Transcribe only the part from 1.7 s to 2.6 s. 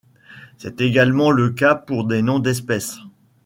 pour des noms